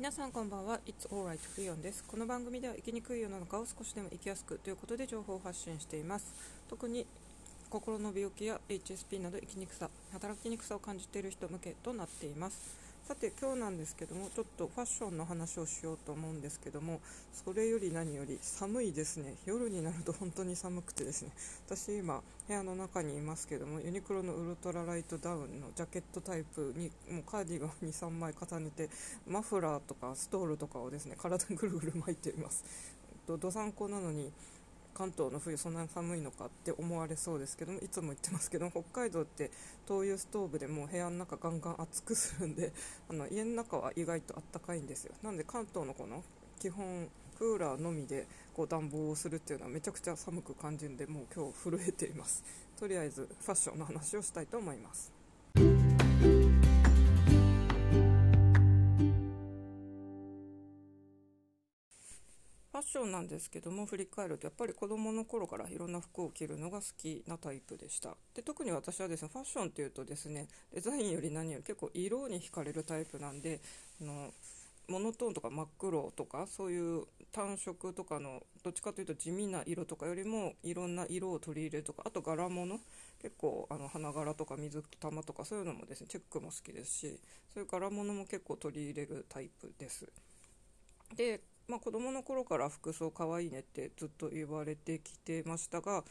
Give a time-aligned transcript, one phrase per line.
[0.00, 0.80] 皆さんこんばんは。
[0.86, 2.02] It's alright フリオンです。
[2.04, 6.32] この番組では生きにくい世の中を少しでも生きやすくということで情報を発信しています。
[6.70, 7.06] 特に
[7.68, 12.79] 心の病気や HSP など生きにくさ働きにくさを感じている人向けとなっています。
[13.06, 17.00] さて今日なんですけどもちょっとファッションの話をしようと思うんですけども
[17.32, 19.34] それより何より寒いですね。
[19.46, 21.32] 夜になると本当に寒くてですね。
[21.66, 28.88] 私今部屋の中にいますけどもユニクロのウルトラライトダウンのジャケットタイプにもうカーディガン23枚重ねて
[29.26, 32.64] マフラーとかストールとかをですね体ぐるぐる巻いています。
[33.26, 34.32] どさんこなのに
[34.94, 39.50] 関東の冬そんなに寒いのかって思われそうですけどもいつも言ってますけど 北海道って
[39.86, 42.72] 灯油ストーブでもう部屋の中ガンガン熱くするんで
[43.08, 45.14] あの家の中は意外とあったかいんですよ。
[45.22, 46.22] なんで関東のこの
[46.58, 47.08] 基本
[47.38, 52.44] クーラーのみでこう暖房をするっていうのはめちゃくちゃ寒く感じるんでもう今日震えています。
[52.78, 55.10] とりあえずファッションの話をしたいと思います。
[62.80, 68.16] ファッションなんですけども振り返るとやっぱり子どもの頃からいろんな服を着るのが好きなタイプでした。
[68.34, 73.60] で特に私はですねファッションっていうとですねデザインより何より結構色に惹かれるタイプなんで
[74.00, 74.32] あの
[74.88, 82.80] モノトーンとか真っ黒とかそういう単色とかのどっちかというと地味な色とかよりもいろんな色を取り入れるとかあと柄物
[83.20, 87.20] 結構あの花柄とか水玉とかそういうのもですねチェックも好きですし
[87.52, 90.10] そういう柄物も結構取り入れるタイプです。
[91.14, 91.40] で
[91.70, 96.02] まあ、子供の頃から服装かわいいねってずっと言われてきてましたが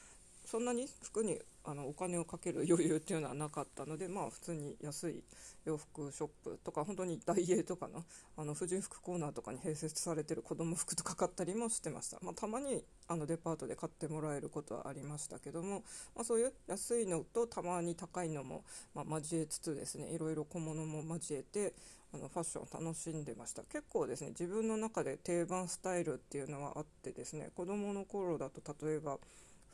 [0.45, 5.23] そんなに服にあのお金をかける余裕っていうのはなかったので、まあ、普通に安い
[5.65, 8.03] 洋服ショップとか本当にダイエーとかの
[8.37, 15.83] あの婦人服コーナーとかに併設されてる子供服とか買ったりもしてました、まあ、たまにあのデパートで買ってもらえることはありましたけども、
[16.15, 18.63] まあ、そういう安いのとたまに高いのも、
[18.95, 21.73] ま交えつつですねいろいろ小物も交えて
[22.13, 23.63] あのファッションを楽しんでました。
[23.63, 29.17] 結構ですね自分の中で定番スタイルっていうのはあってですね子供の頃だと例えば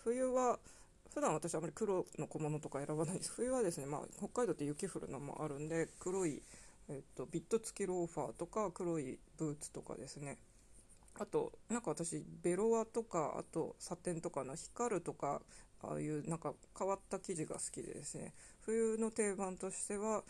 [0.03, 0.59] 冬は
[1.14, 6.42] 普段私あまり黒の小物とか選ばないです冬はですね、まあ、北海道って雪降るのもあるんで黒い、
[6.89, 10.38] えっと、ビット付きローファーとか黒いブーツとかですね。
[11.17, 15.42] あとなんか私ベロアとかあとサテンとかの光るとか
[15.82, 18.33] ああいうなんか変わった生地が好きでですね。
[18.66, 20.23] 冬の定番としては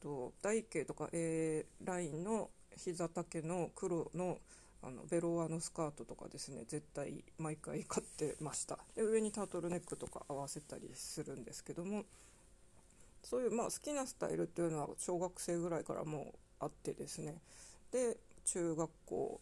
[0.00, 4.38] と台形とか A ラインの膝丈の黒の
[4.82, 8.78] あのベロワのスカートとかですね絶対毎回買ってました。
[8.94, 12.04] で上にタートルネックとか合わせたりするんですけども
[13.22, 17.36] そういうまあ好きなスタイルっていうのは小学生ぐらいからもうあってですね。
[17.92, 19.40] で中学校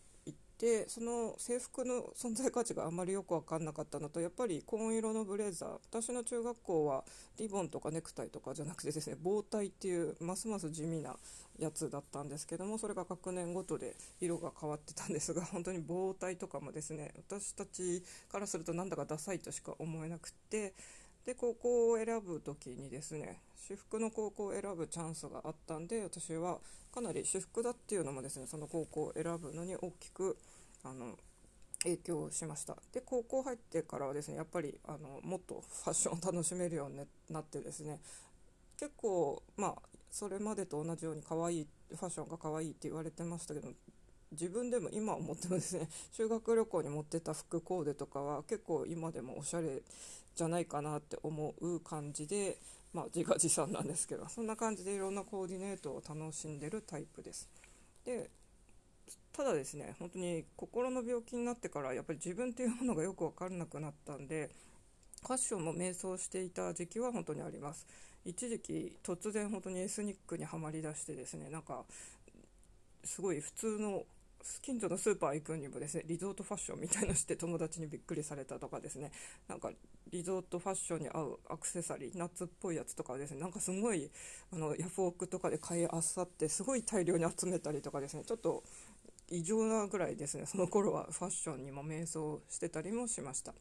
[0.58, 7.04] でその制服の存在価値があまりよく分かんなかったのとやっぱり紺色のブレザー私の中学校は
[7.38, 11.14] リボンとかネクタイとかじゃなくてですね棒体っていうますます地味な
[11.60, 20.74] やつだったんですけどもそれが学年ごとで色が変わってたんですが 本当に棒体とかもですね私たちからするとなんだかダサいとしか思えなくって
[21.28, 26.56] で高校を選ぶ時にですね私服の高校を選ぶチャンスがあったんで私は
[26.90, 30.38] かなり私服だっていうのもですねその高校を選ぶのに大きく
[30.82, 31.18] あの
[31.82, 32.78] 影響しました。
[32.94, 36.96] で高校入ってからはですねやっぱりあのもっとファッションを楽しめるように
[37.28, 38.00] なってですね
[38.78, 43.68] 結構まあそれまでと同じように可愛いファッションが可愛いって言われてましたけど
[44.32, 49.82] 自分でも今思ってもですね 修学旅行に持ってた服コーデとかは結構今でもおしゃれ
[50.38, 52.58] じゃないかなって思う感じで
[52.94, 57.48] まあ自画自賛なんですけどそんな感じでいろんなコーディネートを楽しんでるタイプです。
[58.04, 58.30] で
[59.32, 64.50] ただですね本当に心の病気になってからやっぱり自分っていうものがよく分からなくなったんで
[65.22, 67.86] ファッションも迷走していた時期は本当にあります。
[68.24, 71.84] 一時期突然本当にエスニックにはまりだしてですねなんか
[73.04, 74.04] すごい普通の
[74.62, 79.10] 近所のスーパー行くにもですねリゾートファッションみたいのして友達にびっくりされたとかですね
[79.48, 79.70] なんか
[80.10, 84.10] リゾートファッションに合うアクセサリーナッツっぽいやつとかですねなんかすごい
[84.52, 88.62] あのヤフオクとかで買いあさってすごい大量に集めたりとかですねちょっと
[89.30, 93.54] 異常なぐらいですねその頃はファッションにも迷走してたりもしました。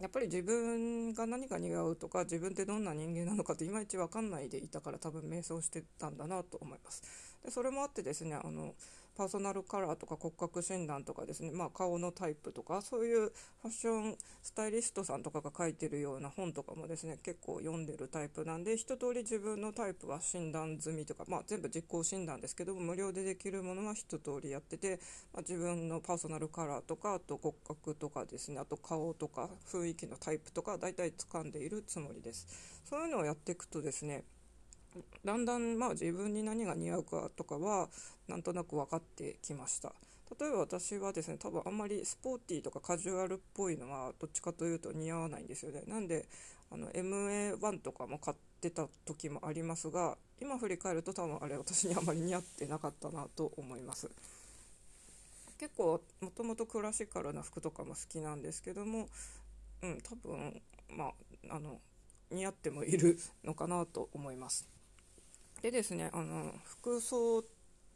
[0.00, 7.02] やっぱり自分が何が似合うとか自分ってどんな人間なのかっていまいち分かんないでいたから多分迷走してたんだなと思います
[7.44, 8.74] でそれもあってですねあの
[9.20, 24.98] パーソナルカラーとか骨格診断とかですね、まあ、顔のタイプとかそういうファッションスタイリストさんとかが書いてるような本とかもですね結構読んでるタイプなんで一通り自分のタイプは診断済みとか、まあ、全部実行診断ですけども無料でできるものは一通りやってて、
[25.34, 32.46] まあ、自分のパーソナルカラーとかあと骨格とかですねあと顔とか雰囲気のタイプとか大体掴んでいるつもりです。
[32.88, 34.24] そういうのをやっていくとですね
[35.24, 37.88] だんだんまあ自分に何が似合うかとかは
[38.28, 39.92] なんとなく分かってきました。
[40.38, 45.82] 例えば私はですね多分あんまりスポーティーとかカジュアルっぽいのはどっちかというと似合わないんですよね。
[45.86, 46.26] なんで
[46.70, 54.08] あの MA1 とかも買ってた時もありますが今振り返ると多分あれ私にあまり似合ってなかったなと思います。
[55.58, 59.08] 結構もともとクラシカルな服とかも好きなんですけども
[59.82, 61.12] うん多分ま
[61.50, 61.80] ああの
[62.30, 64.79] 似合ってもいるのかなと思います。
[65.62, 67.44] でですねあの服装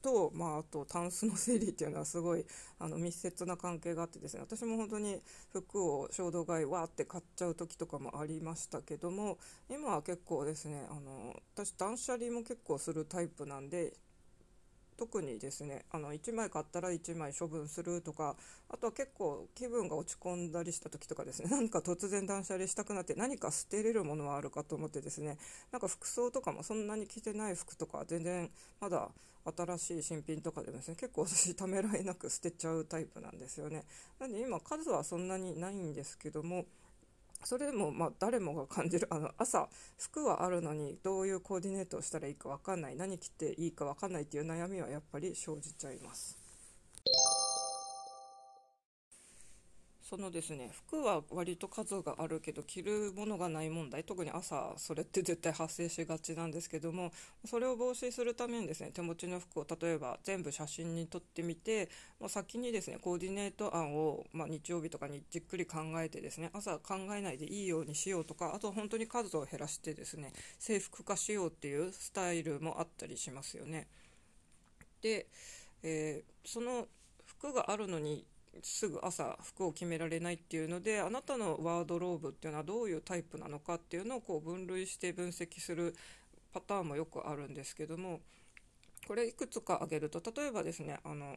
[0.05, 2.45] と、まあ、あとタンスの整理っていうのはすごい
[2.79, 5.19] あの密接な関係があってですね私も本当に
[5.51, 9.39] 服を衝動買いわーって買っちゃう時とかもありましたけども
[9.71, 13.95] 今は結構ですねあの私断捨離も結構するタイプなんで
[14.97, 18.37] 特にですねあの1枚買ったら1枚処分するとか
[18.69, 25.39] あとは結構気分が落ち込んだりした時とかですね なんか突然断捨離したくなって何か捨てれるものはあるかと思ってですね
[25.73, 28.51] なんか服装とかもそんなに着てない服とか全然
[28.81, 29.11] まだ
[29.45, 33.85] 新しい新品とかでもですね結構私ためらいなく捨てちゃうタイプなんですよね。
[34.19, 36.65] なんで今数はそんなにないんですけども
[37.45, 39.69] それもま誰もが感じるあの朝
[39.99, 46.44] 服はあるのにどういうコーディネートをしたらいいか分かんない何着ていいか分かんないっていう悩みはやっぱり生じちゃいます。
[50.15, 57.11] そのですね服は割と数があるけど着るものがない問題特に朝それって絶対発生しがちなんですけども
[57.45, 61.89] それを防止するためにですね手持ちの服を例えば全部写真に撮ってみて
[62.21, 73.89] もう先にですねコーディネート案を、まあ、日曜日とかにじっくり考えてですね朝考えないでいいようにしようとかあと本当に数を減らしてですね制服化しようっていうスタイルもあったりしますよね。
[75.03, 75.27] で、
[75.83, 76.87] えー、その
[77.27, 78.25] 服があるのに
[78.63, 85.95] すぐ朝服を決められないっていうのであなたのワードローブっていうのはどういうタイプなのかっていうのをこう分類して分析する
[86.53, 88.21] パターンもよくあるんですけども
[89.07, 91.37] これいくつか挙げると例えばですねあの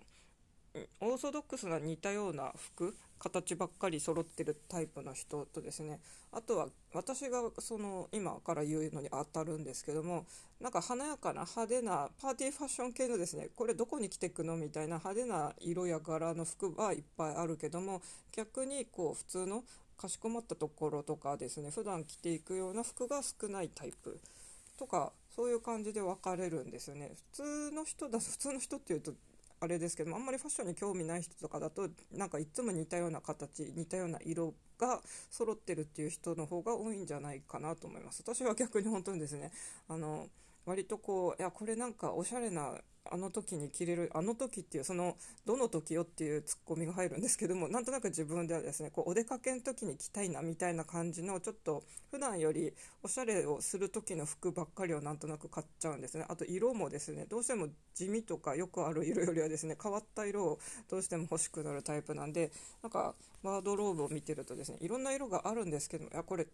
[1.01, 5.99] オーソドックスな似たような服形ばっかり揃ってるタイプの人とですね
[6.31, 10.25] あとは私がその今から言うのに当たるんですけども
[10.61, 18.01] なんか華やかな派手なパーティーファッション系のですねこれどこに着てくのみたいな派手な色や柄の服はいっぱいあるけども
[18.35, 19.63] 逆にこう普通の
[19.97, 24.19] かしこまったところとかですね普段着ていくような服が少ないタイプ
[24.77, 27.11] とかそういう感じで分かれるんですよね。
[27.31, 29.13] 普通の人だ普通の人っていうと
[29.59, 35.01] あれですけどもあんまりファッションに興味ない人とかだとなんかいつも似たような形似たような色が
[35.31, 38.21] 揃ってるっていう人の方が多いんじゃないかなと思います。
[38.21, 39.51] 私は逆に本当にですね。
[39.87, 40.27] あの
[40.65, 42.73] 割とこういやこれなんかおしゃれな
[43.11, 45.15] あの時に着れるあの時っていうその
[45.45, 52.73] どの時よっていうツッコミが入るんですけどもなんとなく自分ではですねこうお出かけの時に着たいなみたいな感じのちょっと普段より
[53.03, 56.25] おしゃれをする時の服ばっかりをなんとなく買っちゃうんですね。
[56.27, 60.59] あと色もですねどうしても地味とかよくある色よりはですね変わった色を
[60.89, 62.51] どうしても欲しくなるタイプなんで
[62.81, 66.47] なんかワードローブを見てるとですねいろんな色があるんですけどいやこれ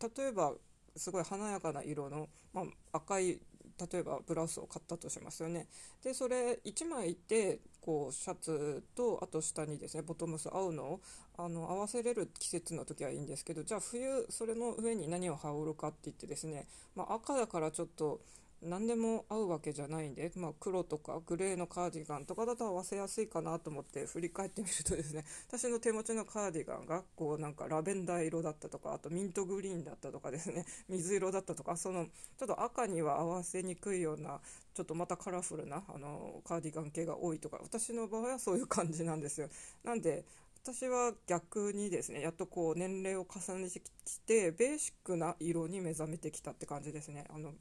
[0.00, 0.54] 例えば
[0.96, 3.40] すごい華やかな色の、まあ、赤い
[3.80, 5.66] 例えばブラウスを買ったとしますよね。
[6.02, 11.00] でそれ1枚でこうシャツとあと下にですねボトムス合うのを
[11.36, 18.20] あの合わせれる季節の時はいいんですけどじゃあ冬それの上に何を羽織るかって言ってですね、まあ、赤だからちょっと
[18.64, 34.40] 何でも合うわけじゃないんで、まあ、黒とかグレーのカーディガンとかだと合わせやすいかなと思って振り返ってみるとですね 私の手持ちのカーディガンがこうなんかラベンダー色だったとかあとミントグリーンだったとかですね 水色だったとかそのちょっと赤には合わせにくいような
[34.74, 39.48] ちょっとまたカラフルなあのカーディガン系が多いとか私の場合はそういう感じなんですよ。
[39.82, 40.24] なんで
[40.62, 47.26] 私は逆にですねやっとこう年齢を重ねてきてベーシックな色に目覚めてきたって感じですね。
[47.28, 47.52] あの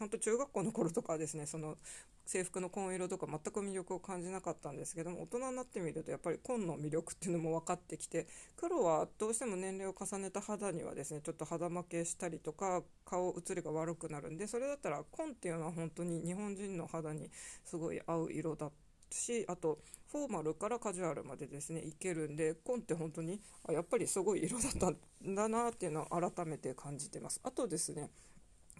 [0.00, 1.76] 本当中学校の頃とかですねその
[2.24, 8.26] 制服の紺色とか全く魅力を感じなかったんですけども大人になってみるとやっぱり紺の魅力っていうのも分かってきて
[8.56, 17.28] 黒はどうしても年齢を重ねた肌にはですねちょっと肌負けしたりとか顔写りが悪くなるんでそれだったら紺っていうのは本当に日本人の肌に
[17.64, 18.70] すごい合う色だ
[19.10, 19.78] しあと
[20.10, 27.40] フォーマルからカジュアルまでですねいけるんで紺って本当にやっぱりすごい色だったんだなっていうのを改めて感じてます。
[27.44, 28.10] あとですね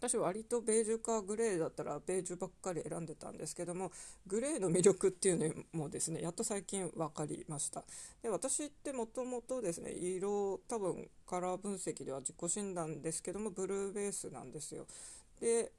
[0.01, 3.93] 私割とベージュかグレーだったらベージュばっかり選んでたんですけども
[4.27, 7.85] グレーの魅力っていうのもですねやっと最近分かりました。
[8.23, 14.87] で私ってもともとですね色多分カラー分析では自己診断ですけどもブルーベースなんですよ。
[15.39, 15.71] で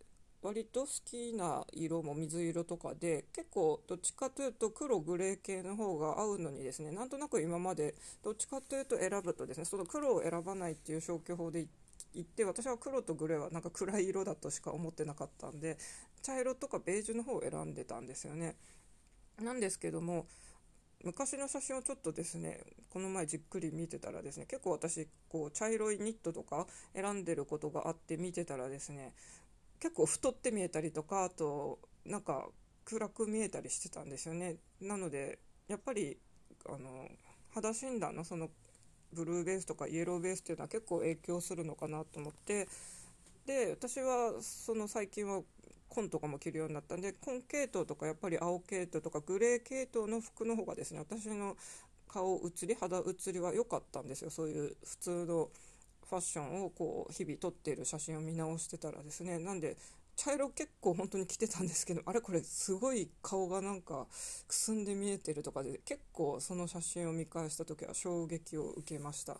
[0.44, 11.68] 割と好きな色も水色とかで結構どっちかというと黒グレー系の方が合うのにですねなんとなく今までどっちかというと選ぶとですねその黒を選ばないっていう消去法で
[12.14, 15.78] 行って私は黒とグレーはなんか暗い色だとしか思ってなかったんで
[16.22, 18.56] 茶色とかベージュの方を選んでたんですよね。
[19.40, 20.28] なんですけども
[21.04, 29.14] 昔の写真をちょっとですねこの前じっくり見てたらですね結構私こう茶色いニットとか選んでることがあって見てたらですね
[29.80, 32.48] 結構太って見えたりとかあとなんか
[32.86, 36.18] 暗く見えたりしてたんですよねなのでやっぱり
[36.68, 37.08] あの
[37.54, 38.50] 肌診断のその
[39.14, 42.68] ブルーベースとかイエローベースっていうのは結構影響するのかなと思って
[43.46, 45.42] で私はその最近は
[45.90, 51.58] 紺とかも着るようになったんで紺系統とかやっぱり青系統とかグレー系統の服の方がですね私の
[52.08, 54.30] 顔写り肌写りは良かったんですよ。
[54.30, 55.50] そういう普通の
[56.10, 59.40] ファッションをこう日々撮っている写真を見直してたらですね。
[59.40, 59.78] なんで
[60.16, 64.08] 茶色結構本当に着てたんですけどあれこれすごい顔がなんか
[64.48, 69.38] くすんで見えてるとかで結構その写真を見返した時は衝撃を受けました。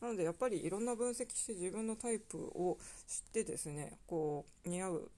[0.00, 2.76] なのでやっぱりいろんな分析して自分のタイプを
[3.06, 5.10] 知ってですねこう似合う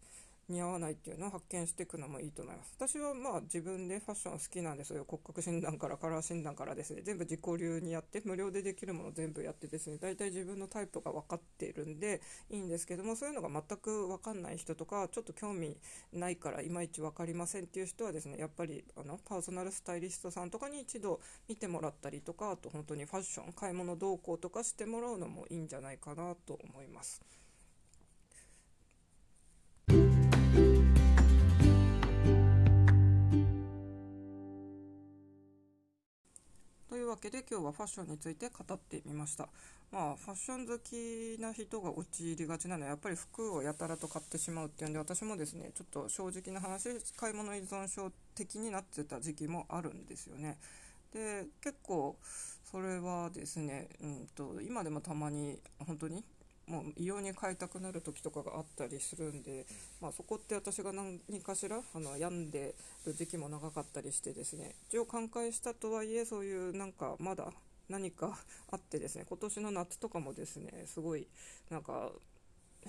[0.49, 2.75] 似合わないっていうのを発見していくのもいいと思います。
[2.77, 12.21] 私はまあ自分でファッション好きなんでそういう骨格診断からカラー診断からですね全部自己流にやって無料でできるもの全部やってですね大体自分のタイプが分かっているんで
[12.51, 15.77] いいんですけどもそういうのが全く分かんない人とかちょっと興味
[16.13, 27.23] ないからいまいち分かりませんっていう人はですねやっぱりあのパーソナルスタイリストさんとかに一度見てもらったりとかあと本当にファッション買い物動向とかしてもらうのもいいんじゃないかなと思います。
[37.05, 39.49] いうわけで今日はファッションについて語ってみました。
[39.93, 50.59] まあファッション好きな人が陥りがちなのはやっぱり服をやたらと買ってしまうっていうんで私もですねちょっと正直な話買い物依存症的になってた時期もあるんですよね。
[51.13, 52.17] で結構
[52.65, 56.25] それはですね、うんと、今でもたまに本当に
[56.66, 59.66] もう異様に買いたくなる時とかがあったりするんで、
[60.00, 62.75] まあ、そこって私が何かしらあの病んで
[63.06, 64.75] る時期も長かったりしてですね。
[64.88, 67.52] 一応寛解したとはいえそういうなんかまだ
[67.88, 68.38] 何か
[68.71, 69.26] あってですね。
[69.28, 71.26] 今年の夏とかもですねすごい
[71.71, 72.12] なんか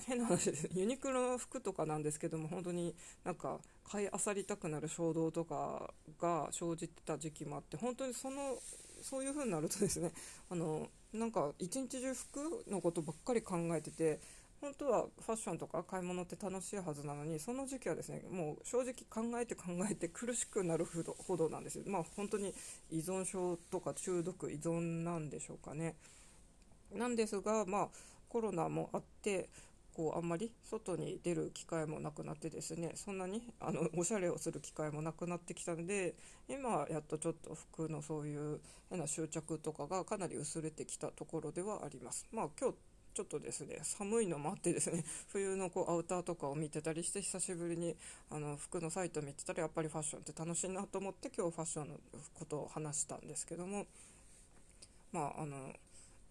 [0.06, 0.68] 変な話です。
[0.74, 8.58] ユニクロの服とかなんですけども本当になんか買い漁りたくなる衝動とかが生じてた時期もあって本当にその
[9.02, 10.12] そういう風になるとですね
[10.48, 14.20] あのなんか一日中服のことばっかり考えてて
[14.60, 21.84] 本当はファッションとか買い物って楽しいはずなのにその時期はですねもう正直考えて考えて苦しくなるほどなんですよ。
[21.86, 22.54] まあ本当に
[22.90, 25.94] 依存症とか中毒依存なんでしょうかね。
[26.92, 27.88] なんですがまあ
[28.28, 29.48] コロナもあって
[29.96, 36.14] こうあんまり外に出る機会もなくなってですねそんなにあのおしゃれをする機会もなくなってきたので
[36.48, 38.60] 今やっとちょっと服のそういう
[38.90, 42.26] 変な執着とかがかなり薄れてきたところではあります。
[42.30, 42.76] まあ今日
[43.14, 47.96] ちょっとですね寒いのもあってですね 冬のこうアウターとかを見てたりして久しぶりに
[48.28, 52.00] あの服のサイト見てたらやっぱりファッションって楽しいなと思って今日ファッションの
[52.34, 53.86] ことを話したんですけども
[55.12, 55.72] まああの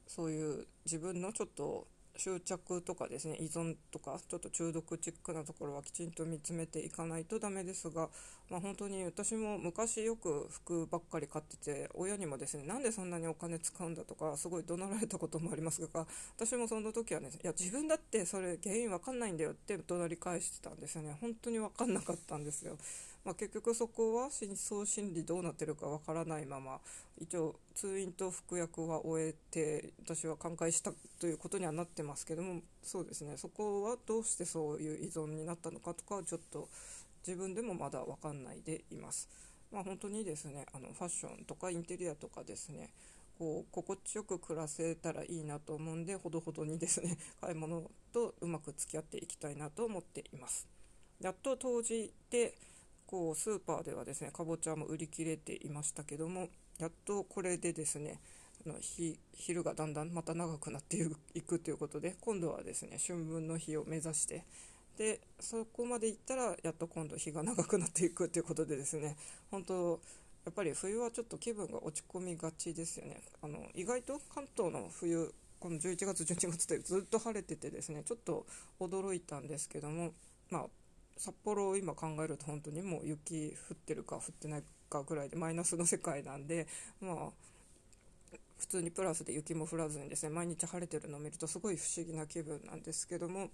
[0.06, 8.10] そういう自分のちょっと執着とかですね依存とかちょっと中毒チックなところはきちんと見つめていかないとダメですが、
[8.50, 16.06] まあ、本当に私も昔よく服ばっかり買ってて親にもですねなんでそんなにお金使うんだとかすごい怒鳴られたこともありますが
[16.38, 22.78] 私もその時はねいや自分だってそれ原因わかんないんだよって怒鳴り返してたんですよね本当にわかんなかったんですよ。
[23.26, 26.80] まあ、結局そこは深層心理どうなってるかわからないまま
[27.18, 36.70] 一応通院と服薬は終えて私は寛解したということにはなってますけどもそうですねそこはどうしてそういう依存になったのかとかちょっと
[37.26, 39.28] 自分でもまだ分かんないでいます。
[39.72, 42.92] まあ、本当にですねあのファッションとかインテリアとかですね
[43.40, 50.68] こう心地よく暮らせたらいいなと思うんでほどほどにですね 買い物とうまく付き合っていきたいなと思っています。
[51.20, 52.56] やっと当時で
[53.08, 58.20] こうスーパーではですねかぼちゃも売り切れていましたけどもやっとこれでですね
[58.66, 58.76] あの
[59.34, 60.98] 昼がだんだんまた長くなって
[61.34, 64.44] いくということで今度はですね春分の日を目指して
[64.98, 69.18] でそこまで行ったらやっと今度日が長くなっていくということでですね
[69.52, 70.00] 本当
[70.46, 73.20] やっぱり冬はちょっと気分が落ち込みがちですよね。
[73.42, 78.46] あの意外と関東の冬この11月12月ってずっと晴れててですねちょっと
[78.80, 80.14] 驚いたんですけども
[80.52, 80.66] まあ
[81.18, 86.68] 札幌を今考えると本当にもう雪降ってるか降ってないかぐらいでマイナスの世界なんで
[87.00, 87.16] まあ
[88.58, 93.50] 普通にプラスで雪も降らずにですね毎日晴れてるのを見るとすごい不思議な気分なんですけども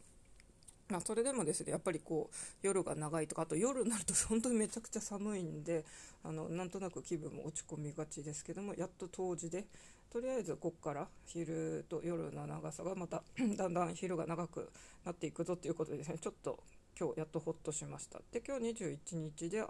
[0.91, 5.85] まあ、それでもですねやっぱりこう夜が長いとかあと夜になると 本当にめちゃくちゃ寒いんで
[6.21, 9.65] あのなんとなく気分も落ち込みがちですけどもやっと冬至で
[10.09, 13.23] とりあえずここから昼と夜の長さがまた
[13.55, 14.69] だんだん昼が長く
[15.05, 16.61] なっていくぞということでですねちょっと
[17.01, 18.19] 今日やっとほっとしました。
[18.31, 19.65] で今日21日で明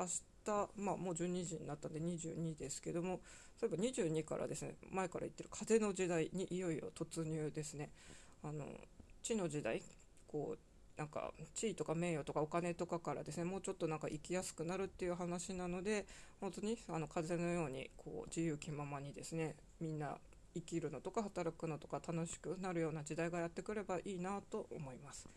[0.45, 3.21] 日、まあ、もう12時になったんで22ですけども
[3.57, 7.89] そういえば22からですね前から言ってる風の時代にいよいよ突入ですね。
[8.43, 8.65] あの
[9.23, 9.81] 地の時代
[10.27, 16.05] こうなんか地位とか名誉とかお金とかからですねもうちょっとなんか生きやすくなるっていう話なので
[16.41, 20.17] 本当にあの風のようにこう自由気ままにですねみんな
[20.53, 25.29] 生きるのとか働くのとか楽しくなるような時代がやってくればいいなと思います。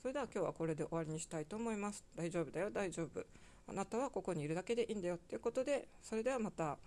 [0.00, 2.04] それでは今日はこれで終わりにしたいと思います。
[2.14, 3.24] 大丈夫だよ大丈夫。
[3.66, 5.18] あなたはここにいるだけでいいんだよ。
[5.28, 6.78] ということでそれではまた。